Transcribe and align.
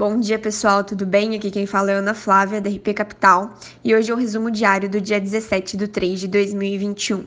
Bom 0.00 0.16
dia, 0.18 0.38
pessoal, 0.38 0.82
tudo 0.82 1.04
bem? 1.04 1.36
Aqui 1.36 1.50
quem 1.50 1.66
fala 1.66 1.90
é 1.90 1.94
Ana 1.94 2.14
Flávia, 2.14 2.58
da 2.58 2.70
RP 2.70 2.94
Capital, 2.94 3.54
e 3.84 3.94
hoje 3.94 4.10
é 4.10 4.14
o 4.14 4.16
resumo 4.16 4.50
diário 4.50 4.88
do 4.88 4.98
dia 4.98 5.20
17 5.20 5.76
de 5.76 5.86
3 5.86 6.20
de 6.20 6.28
2021. 6.28 7.26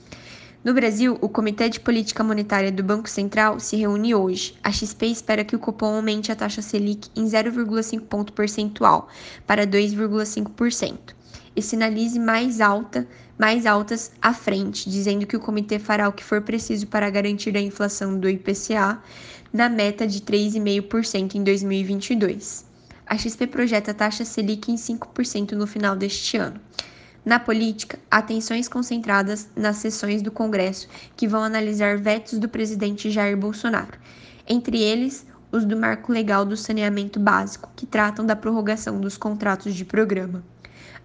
No 0.66 0.74
Brasil, 0.74 1.16
o 1.20 1.28
Comitê 1.28 1.68
de 1.68 1.78
Política 1.78 2.24
Monetária 2.24 2.72
do 2.72 2.82
Banco 2.82 3.08
Central 3.08 3.60
se 3.60 3.76
reúne 3.76 4.16
hoje. 4.16 4.58
A 4.64 4.72
XP 4.72 5.06
espera 5.06 5.44
que 5.44 5.54
o 5.54 5.60
cupom 5.60 5.94
aumente 5.94 6.32
a 6.32 6.34
taxa 6.34 6.60
Selic 6.60 7.08
em 7.14 7.24
0,5 7.24 8.00
ponto 8.00 8.32
percentual 8.32 9.08
para 9.46 9.64
2,5% 9.64 11.14
e 11.54 11.62
sinalize 11.62 12.18
mais 12.18 12.60
alta, 12.60 13.06
mais 13.38 13.64
altas 13.64 14.10
à 14.20 14.34
frente, 14.34 14.90
dizendo 14.90 15.24
que 15.24 15.36
o 15.36 15.40
comitê 15.40 15.78
fará 15.78 16.08
o 16.08 16.12
que 16.12 16.24
for 16.24 16.42
preciso 16.42 16.88
para 16.88 17.08
garantir 17.10 17.56
a 17.56 17.60
inflação 17.60 18.18
do 18.18 18.28
IPCA 18.28 19.00
na 19.52 19.68
meta 19.68 20.04
de 20.04 20.20
3,5% 20.20 21.36
em 21.36 21.44
2022. 21.44 22.66
A 23.06 23.16
XP 23.16 23.46
projeta 23.46 23.92
a 23.92 23.94
taxa 23.94 24.24
Selic 24.24 24.72
em 24.72 24.74
5% 24.74 25.52
no 25.52 25.68
final 25.68 25.94
deste 25.94 26.36
ano. 26.36 26.60
Na 27.26 27.38
política, 27.38 27.98
atenções 28.10 28.68
concentradas 28.68 29.48
nas 29.54 29.76
sessões 29.76 30.22
do 30.22 30.30
Congresso 30.30 30.88
que 31.14 31.28
vão 31.28 31.42
analisar 31.42 31.98
vetos 31.98 32.38
do 32.38 32.48
presidente 32.48 33.10
Jair 33.10 33.36
Bolsonaro, 33.36 33.98
entre 34.48 34.80
eles 34.80 35.26
os 35.52 35.66
do 35.66 35.76
Marco 35.76 36.10
Legal 36.10 36.46
do 36.46 36.56
Saneamento 36.56 37.20
Básico, 37.20 37.70
que 37.76 37.84
tratam 37.84 38.24
da 38.24 38.34
prorrogação 38.34 38.98
dos 38.98 39.18
contratos 39.18 39.74
de 39.74 39.84
programa 39.84 40.42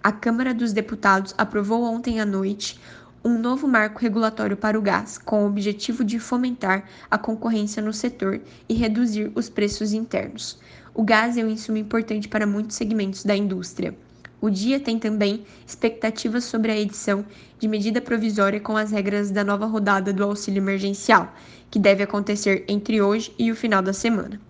a 0.03 0.11
Câmara 0.11 0.52
dos 0.52 0.73
Deputados 0.73 1.36
aprovou 1.38 1.83
ontem 1.83 2.19
à 2.19 2.25
noite 2.25 2.80
um 3.23 3.38
novo 3.38 3.67
marco 3.67 4.00
regulatório 4.00 4.58
para 4.58 4.78
o 4.78 4.81
gás, 4.81 5.19
com 5.19 5.44
o 5.44 5.47
objetivo 5.47 6.03
de 6.03 6.17
fomentar 6.17 6.85
a 7.09 7.19
concorrência 7.19 7.83
no 7.83 7.94
setor 7.94 8.41
e 8.67 8.73
reduzir 8.73 9.31
os 9.35 9.47
preços 9.47 9.94
internos. 9.94 10.59
O 10.95 11.03
gás 11.03 11.38
é 11.38 11.44
um 11.44 11.50
insumo 11.50 11.78
importante 11.78 12.28
para 12.28 12.47
muitos 12.47 12.78
segmentos 12.78 13.23
da 13.23 13.35
indústria. 13.35 13.95
O 14.42 14.50
dia 14.50 14.80
tem 14.80 14.97
também 14.97 15.45
expectativas 15.67 16.45
sobre 16.45 16.72
a 16.72 16.80
edição 16.80 17.23
de 17.59 17.67
medida 17.67 18.02
provisória 18.02 18.59
com 18.59 18.75
as 18.75 18.89
regras 18.89 19.30
da 19.30 19.44
nova 19.44 19.67
rodada 19.67 20.11
do 20.11 20.23
auxílio 20.23 20.59
emergencial, 20.59 21.31
que 21.70 21.78
deve 21.78 22.02
acontecer 22.02 22.66
entre 22.67 23.00
hoje 23.00 23.31
e 23.38 23.52
o 23.52 23.56
final 23.56 23.84
da 23.84 23.94
semana. 23.94 24.42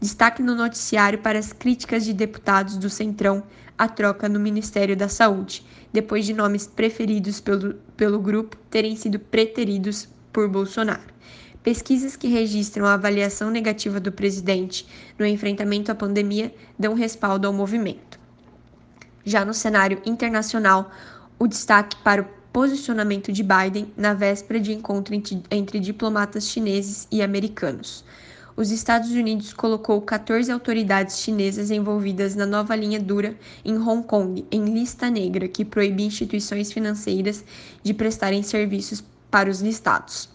Destaque 0.00 0.42
no 0.42 0.54
noticiário 0.54 1.18
para 1.18 1.38
as 1.38 1.52
críticas 1.52 2.06
de 2.06 2.14
deputados 2.14 2.78
do 2.78 2.88
Centrão 2.88 3.42
à 3.76 3.86
troca 3.86 4.26
no 4.26 4.40
Ministério 4.40 4.96
da 4.96 5.06
Saúde, 5.06 5.62
depois 5.92 6.24
de 6.24 6.32
nomes 6.32 6.66
preferidos 6.66 7.38
pelo, 7.38 7.74
pelo 7.94 8.18
grupo 8.18 8.56
terem 8.70 8.96
sido 8.96 9.18
preteridos 9.18 10.08
por 10.32 10.48
Bolsonaro. 10.48 11.14
Pesquisas 11.62 12.16
que 12.16 12.28
registram 12.28 12.86
a 12.86 12.94
avaliação 12.94 13.50
negativa 13.50 14.00
do 14.00 14.10
presidente 14.10 14.86
no 15.18 15.26
enfrentamento 15.26 15.92
à 15.92 15.94
pandemia 15.94 16.54
dão 16.78 16.94
respaldo 16.94 17.46
ao 17.46 17.52
movimento. 17.52 18.15
Já 19.26 19.44
no 19.44 19.52
cenário 19.52 20.00
internacional, 20.06 20.90
o 21.38 21.46
destaque 21.46 21.94
para 22.02 22.22
o 22.22 22.26
posicionamento 22.50 23.30
de 23.30 23.42
Biden 23.42 23.92
na 23.94 24.14
véspera 24.14 24.58
de 24.58 24.72
encontro 24.72 25.14
entre, 25.50 25.78
diplomatas 25.78 26.48
chineses 26.48 27.06
e 27.12 27.20
americanos 27.20 28.02
os 28.56 28.70
Estados 28.70 29.10
Unidos 29.10 29.52
colocou 29.52 30.00
14 30.00 30.50
autoridades 30.50 31.18
chinesas 31.18 31.70
envolvidas 31.70 32.34
na 32.34 32.46
nova 32.46 32.74
linha 32.74 32.98
dura 32.98 33.36
em 33.62 33.76
Hong 33.76 34.06
Kong 34.06 34.46
em 34.50 34.64
lista 34.64 35.10
negra 35.10 35.46
que 35.46 35.62
proíbe 35.62 36.04
instituições 36.04 36.72
financeiras 36.72 37.44
de 37.82 37.92
prestarem 37.92 38.42
serviços 38.42 39.04
para 39.30 39.50
os 39.50 39.60
listados. 39.60 40.30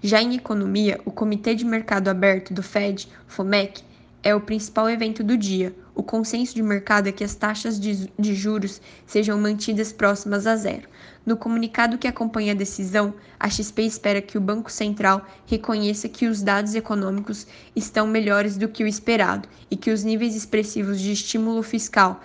Já 0.00 0.22
em 0.22 0.36
economia, 0.36 1.00
o 1.04 1.10
Comitê 1.10 1.56
de 1.56 1.64
Mercado 1.64 2.06
Aberto 2.06 2.54
do 2.54 2.62
Fed, 2.62 3.08
FOMEC, 3.26 3.82
é 4.22 4.34
o 4.34 4.40
principal 4.40 4.90
evento 4.90 5.22
do 5.22 5.36
dia. 5.36 5.74
O 5.94 6.02
consenso 6.02 6.54
de 6.54 6.62
mercado 6.62 7.08
é 7.08 7.12
que 7.12 7.24
as 7.24 7.34
taxas 7.34 7.80
de, 7.80 8.34
juros 8.34 8.80
sejam 9.06 9.38
mantidas 9.38 9.92
próximas 9.92 10.46
a 10.46 10.54
zero. 10.56 10.88
No 11.24 11.36
comunicado 11.36 11.96
que 11.96 12.06
acompanha 12.06 12.52
a 12.52 12.56
decisão, 12.56 13.14
a 13.40 13.48
XP 13.48 13.82
espera 13.82 14.20
que 14.20 14.36
o 14.36 14.40
Banco 14.40 14.70
Central 14.70 15.26
reconheça 15.46 16.08
que 16.08 16.26
os 16.26 16.42
dados 16.42 16.74
econômicos 16.74 17.46
estão 17.74 18.06
melhores 18.06 18.56
do 18.56 18.68
que 18.68 18.84
o 18.84 18.86
esperado 18.86 19.48
e 19.70 19.76
que 19.76 19.90
os 19.90 20.04
níveis 20.04 20.36
expressivos 20.36 21.00
de 21.00 21.12
estímulo 21.12 21.62
fiscal 21.62 22.20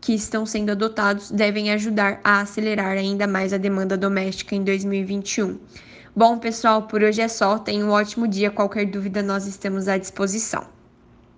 que 0.00 0.14
estão 0.14 0.46
sendo 0.46 0.70
adotados 0.70 1.30
devem 1.30 1.70
ajudar 1.72 2.20
a 2.24 2.40
acelerar 2.40 2.96
ainda 2.96 3.26
mais 3.26 3.52
a 3.52 3.58
demanda 3.58 3.96
doméstica 3.98 4.54
em 4.54 4.64
2021. 4.64 5.58
Bom, 6.16 6.38
pessoal, 6.38 6.82
por 6.82 7.02
hoje 7.02 7.20
é 7.20 7.28
só. 7.28 7.58
Tenham 7.58 7.88
um 7.88 7.92
ótimo 7.92 8.26
dia. 8.26 8.50
Qualquer 8.50 8.86
dúvida, 8.86 9.22
nós 9.22 9.46
estamos 9.46 9.88
à 9.88 9.98
disposição. 9.98 10.79